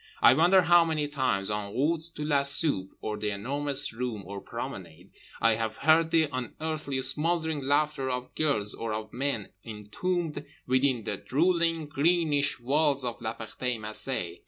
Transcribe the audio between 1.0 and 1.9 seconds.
times, en